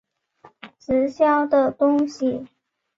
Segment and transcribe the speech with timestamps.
[0.79, 2.47] 直销的东西